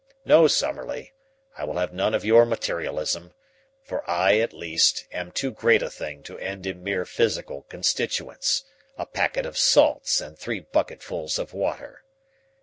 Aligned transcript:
No, 0.25 0.47
Summerlee, 0.47 1.11
I 1.55 1.63
will 1.63 1.77
have 1.77 1.93
none 1.93 2.15
of 2.15 2.25
your 2.25 2.43
materialism, 2.43 3.35
for 3.83 4.01
I, 4.09 4.39
at 4.39 4.51
least, 4.51 5.05
am 5.11 5.31
too 5.31 5.51
great 5.51 5.83
a 5.83 5.91
thing 5.91 6.23
to 6.23 6.39
end 6.39 6.65
in 6.65 6.83
mere 6.83 7.05
physical 7.05 7.67
constituents, 7.69 8.63
a 8.97 9.05
packet 9.05 9.45
of 9.45 9.59
salts 9.59 10.19
and 10.19 10.35
three 10.39 10.59
bucketfuls 10.61 11.37
of 11.37 11.53
water. 11.53 12.03